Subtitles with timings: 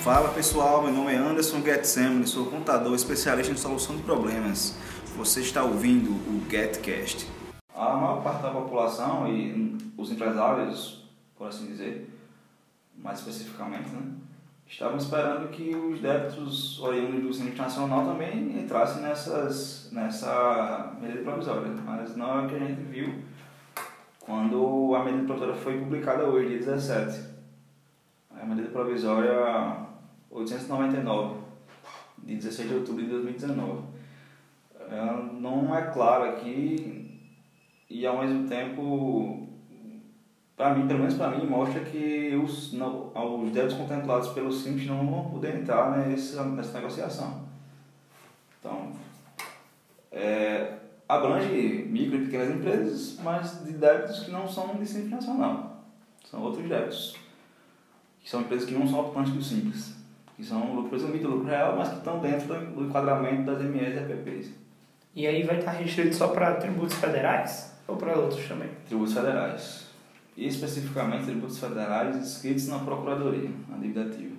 [0.00, 4.76] Fala pessoal, meu nome é Anderson Getsemane, sou contador especialista em solução de problemas.
[5.16, 7.28] Você está ouvindo o GetCast.
[7.74, 11.04] A maior parte da população e os empresários,
[11.36, 12.08] por assim dizer,
[12.96, 14.02] mais especificamente, né,
[14.68, 21.72] estavam esperando que os débitos oriundos do Simples Nacional também entrassem nessas, nessa medida provisória,
[21.84, 23.14] mas não é o que a gente viu
[25.00, 27.20] a medida provisória foi publicada hoje, dia 17.
[28.30, 29.86] A medida provisória
[30.30, 31.40] 899,
[32.18, 33.82] de 16 de outubro de 2019.
[34.90, 37.20] Ela não é clara aqui
[37.88, 39.48] e ao mesmo tempo,
[40.56, 44.86] para mim, pelo menos para mim, mostra que os, não, os débitos contemplados pelo Simples
[44.86, 47.48] não vão poder entrar nessa, nessa negociação.
[48.58, 48.92] Então,
[50.12, 50.79] é,
[51.10, 55.84] abrange micro e pequenas empresas, mas de débitos que não são de Simples Nacional.
[56.30, 57.16] São outros débitos,
[58.20, 60.00] que são empresas que não são ocupantes do Simples
[60.40, 63.98] que são lucro presumido, lucro real, mas que estão dentro do enquadramento das MEs e
[63.98, 64.50] EPPs.
[65.14, 68.70] E aí vai estar restrito só para tributos federais ou para outros também?
[68.86, 69.86] Tributos federais.
[70.36, 74.34] E especificamente tributos federais inscritos na Procuradoria, na dívida ativa.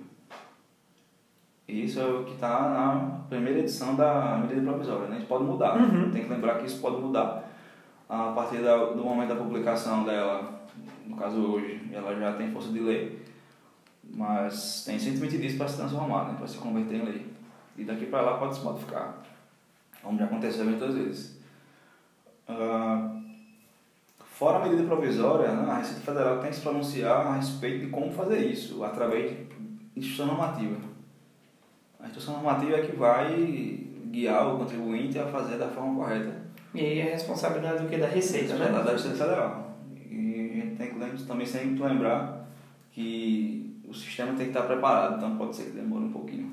[1.68, 5.08] Isso é o que está na primeira edição da medida provisória.
[5.08, 5.18] Né?
[5.18, 5.76] Isso pode mudar.
[5.78, 6.10] Uhum.
[6.10, 7.44] Tem que lembrar que isso pode mudar.
[8.08, 10.62] A partir da, do momento da publicação dela,
[11.06, 13.22] no caso hoje, ela já tem força de lei
[14.14, 17.26] mas tem 120 dias para se transformar, né, para se converter em lei.
[17.76, 19.22] E daqui para lá pode se modificar,
[20.02, 21.40] como já aconteceu muitas vezes.
[22.48, 23.22] Uh,
[24.18, 27.90] fora a medida provisória, né, a Receita Federal tem que se pronunciar a respeito de
[27.90, 29.46] como fazer isso, através de
[29.96, 30.76] instituição normativa.
[32.02, 33.78] A instituição normativa é que vai
[34.10, 36.42] guiar o contribuinte a fazer da forma correta.
[36.74, 37.96] E aí é responsabilidade do que?
[37.96, 38.68] Da Receita, né?
[38.70, 39.76] Da Receita Federal.
[40.10, 42.48] E a gente tem que também sempre lembrar
[42.90, 46.50] que o sistema tem que estar preparado, então pode ser que demore um pouquinho.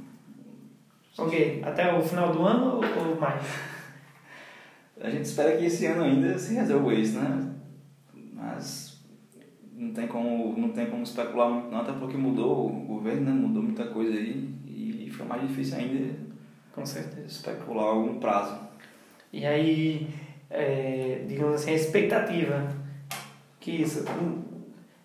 [1.18, 3.42] Ok, até o final do ano ou mais?
[5.02, 7.56] A gente espera que esse ano ainda se resolva isso, né?
[8.34, 9.02] Mas
[9.74, 13.32] não tem como, não tem como especular muito não, até porque mudou o governo, né?
[13.32, 14.50] mudou muita coisa aí
[15.20, 16.16] fica mais difícil ainda
[16.74, 18.58] com certeza especular algum prazo.
[19.34, 20.08] E aí,
[20.50, 22.68] é, digamos assim, a expectativa
[23.60, 24.06] que isso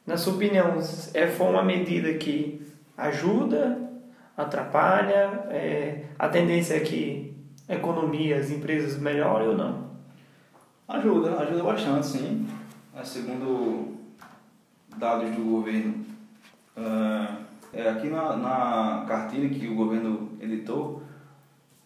[0.07, 0.77] na sua opinião,
[1.15, 2.63] é, foi uma medida que
[2.97, 3.91] ajuda,
[4.37, 5.47] atrapalha?
[5.51, 7.35] É, a tendência é que
[7.69, 9.85] a economia, as empresas melhorem ou não?
[10.87, 12.47] Ajuda, ajuda bastante, sim.
[12.95, 13.97] É, segundo
[14.97, 16.05] dados do governo,
[17.75, 21.03] é, aqui na, na cartilha que o governo editou,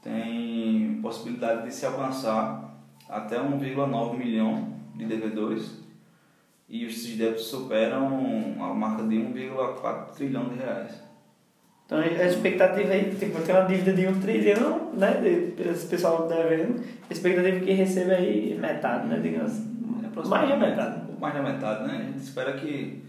[0.03, 2.77] tem possibilidade de se alcançar
[3.09, 5.79] até 1,9 milhão de devedores
[6.69, 11.03] e esses débitos superam a marca de 1,4 trilhão de reais.
[11.87, 15.23] Então a expectativa aí, tipo, tem uma dívida de 1 trilhão, né,
[15.59, 19.53] esse pessoal devendo, a expectativa é que receba aí metade, né, digamos.
[20.05, 21.01] É mais da metade.
[21.19, 23.03] Mais da metade, né, a gente espera que,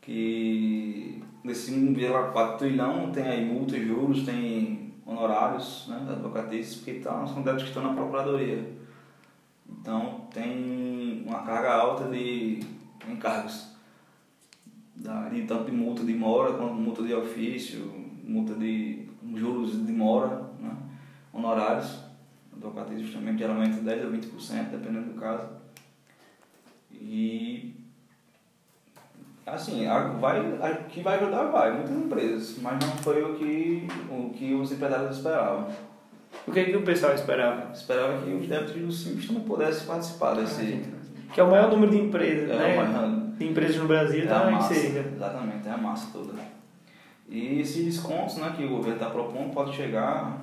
[0.00, 7.42] que nesse 1,4 trilhão tem aí multas, juros, tem honorários, né, advocatícios, porque tá, são
[7.42, 8.76] débitos que estão na procuradoria.
[9.66, 12.60] Então tem uma carga alta de
[13.08, 13.68] encargos,
[14.94, 17.90] de tanto de multa de mora quanto multa de ofício,
[18.24, 20.76] multa de juros de mora, né?
[21.32, 22.00] honorários,
[22.52, 25.48] advocatício justamente geralmente 10 a 20%, dependendo do caso.
[26.92, 27.74] E
[29.54, 29.86] assim,
[30.20, 34.72] vai, que vai ajudar vai, muitas empresas, mas não foi o que, o que os
[34.72, 35.68] empresários esperavam.
[36.46, 37.72] O que, é que o pessoal esperava?
[37.72, 40.84] Esperava que os débitos do Simples também pudessem participar desse.
[41.32, 42.76] Que é o maior número de empresas, é né?
[42.76, 43.18] Maior...
[43.38, 44.50] De empresas no Brasil, é tá
[45.14, 46.32] Exatamente, é a massa toda.
[47.28, 50.42] E esses descontos né, que o governo está propondo pode chegar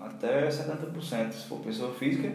[0.00, 2.32] até 70%, se for pessoa física.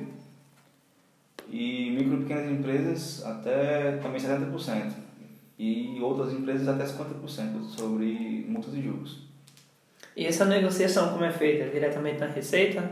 [1.49, 4.91] E micro e pequenas empresas até também 70%.
[5.59, 9.27] E outras empresas até 50% sobre multas e juros.
[10.15, 11.69] E essa negociação como é feita?
[11.69, 12.89] Diretamente na Receita?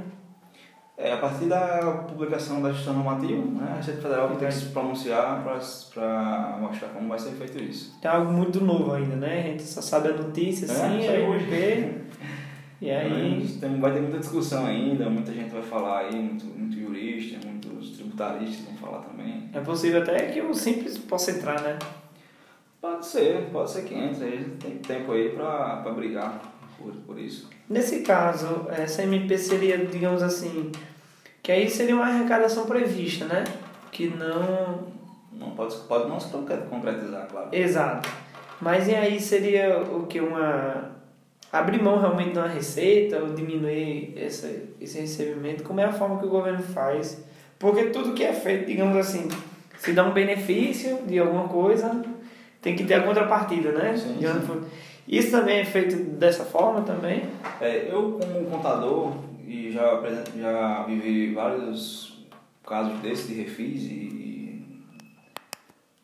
[0.98, 4.66] É, a partir da publicação da gestão normativa, né, a Receita Federal tem que se
[4.66, 7.98] pronunciar para mostrar como vai ser feito isso.
[8.02, 9.40] Tem algo muito novo ainda, né?
[9.40, 12.08] A gente só sabe a notícia, assim, é, aí hoje.
[12.80, 13.58] E aí...
[13.60, 17.98] Tem, vai ter muita discussão ainda, muita gente vai falar aí, muito, muito jurista, muitos
[17.98, 19.50] tributaristas vão falar também.
[19.52, 21.80] É possível até que o Simples possa entrar, né?
[22.82, 26.40] Pode ser, pode ser que entre, a gente tem tempo aí para brigar
[26.78, 27.50] por, por isso.
[27.70, 30.72] Nesse caso, essa MP seria, digamos assim,
[31.42, 33.44] que aí seria uma arrecadação prevista, né?
[33.92, 34.98] Que não
[35.38, 37.50] não pode, pode não se concretizar, claro.
[37.52, 38.10] Exato.
[38.60, 40.20] Mas e aí seria o que?
[40.20, 40.92] Uma.
[41.52, 44.52] abrir mão realmente de uma receita ou diminuir essa,
[44.82, 45.64] esse recebimento?
[45.64, 47.24] Como é a forma que o governo faz?
[47.60, 49.30] Porque tudo que é feito, digamos assim,
[49.78, 52.02] se dá um benefício de alguma coisa,
[52.68, 53.96] tem que ter a contrapartida, né?
[53.96, 54.66] Sim, sim.
[55.08, 57.24] Isso também é feito dessa forma também?
[57.62, 59.14] É, eu como contador
[59.48, 60.04] e já,
[60.38, 62.26] já vivi vários
[62.66, 64.66] casos desses de refis e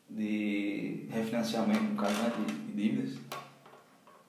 [0.10, 3.20] de refinanciamento, no caso né, de, de dívidas.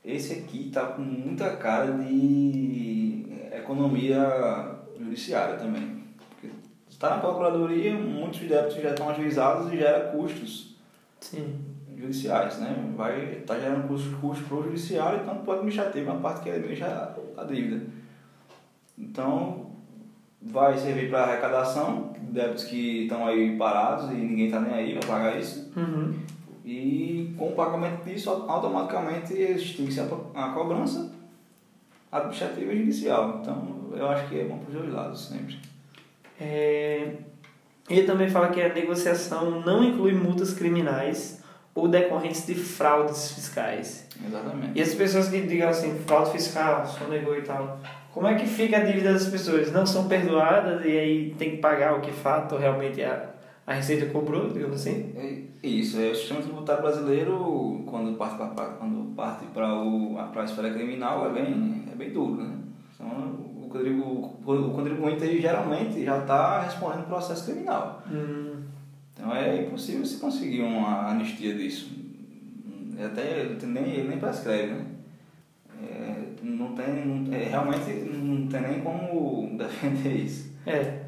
[0.04, 6.02] Esse aqui está com muita cara de economia judiciária também.
[6.30, 6.48] Porque
[6.90, 10.73] está na procuradoria, muitos débitos já estão ajuizados e gera custos
[11.24, 11.58] Sim.
[11.96, 12.92] judiciais, né?
[12.94, 16.20] Vai estar tá gerando custos, custos para o judiciário e tanto para o administrativo, uma
[16.20, 17.86] parte que é já a dívida.
[18.98, 19.70] Então,
[20.42, 25.08] vai servir para arrecadação, débitos que estão aí parados e ninguém está nem aí para
[25.08, 25.72] pagar isso.
[25.74, 26.14] Uhum.
[26.62, 31.10] E com o pagamento disso, automaticamente extingue-se a, a cobrança
[32.12, 33.38] administrativa e judicial.
[33.40, 35.58] Então, eu acho que é bom para os dois lados sempre.
[36.38, 37.14] É...
[37.88, 41.42] Ele também fala que a negociação não inclui multas criminais
[41.74, 44.08] ou decorrentes de fraudes fiscais.
[44.26, 44.78] Exatamente.
[44.78, 47.80] E as pessoas que digam assim, fraude fiscal, sonegou e tal,
[48.12, 49.72] como é que fica a dívida das pessoas?
[49.72, 53.30] Não são perdoadas e aí tem que pagar o que fato realmente a,
[53.66, 55.12] a Receita cobrou, digamos assim?
[55.16, 60.72] É isso, é, o sistema tributário brasileiro, quando parte para quando parte para a esfera
[60.72, 62.54] criminal, é bem, é bem duro, né?
[62.94, 68.02] Então, contribu, o contribuinte geralmente já está respondendo processo criminal.
[68.10, 68.62] Hum.
[69.12, 71.90] Então é impossível se conseguir uma anistia disso.
[73.04, 74.84] Até nem, ele nem prescreve, né?
[75.82, 80.52] É, não tem, não, é, realmente não tem nem como defender isso.
[80.64, 81.00] É.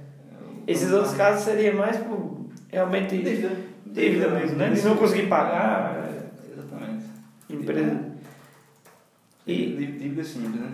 [0.67, 4.71] Esses outros casos seria mais por realmente dívida, dívida mesmo, né?
[4.71, 5.95] De não conseguir pagar.
[5.95, 7.05] É, exatamente.
[7.49, 8.16] Empresa.
[9.47, 9.67] E
[9.99, 10.73] dívida simples, né?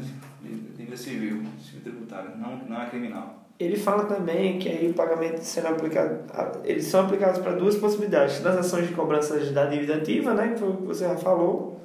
[0.76, 3.46] Dívida civil, civil tributária, não, não é criminal.
[3.60, 6.20] Ele fala também que aí o pagamento sendo aplicado,
[6.64, 10.70] eles são aplicados para duas possibilidades: transações de cobranças da dívida ativa, né, que foi
[10.70, 11.80] o que você já falou,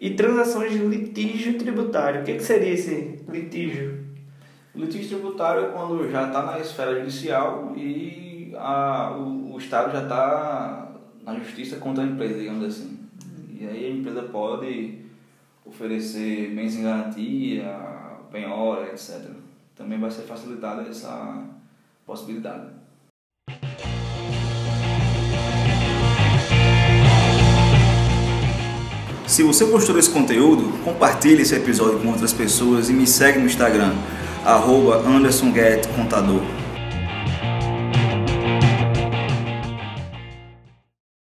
[0.00, 2.20] e transações de litígio tributário.
[2.20, 4.06] O que, que seria esse litígio?
[4.74, 9.90] O litígio tributário é quando já está na esfera judicial e a, o, o Estado
[9.90, 10.92] já está
[11.24, 12.96] na justiça contra a empresa, digamos assim.
[13.60, 15.07] E aí a empresa pode
[15.68, 17.78] oferecer bens em garantia,
[18.32, 19.30] penhora, etc.
[19.76, 21.44] Também vai ser facilitada essa
[22.06, 22.78] possibilidade.
[29.26, 33.46] Se você gostou desse conteúdo, compartilhe esse episódio com outras pessoas e me segue no
[33.46, 33.92] Instagram,
[34.44, 35.02] arroba
[35.94, 36.42] Contador.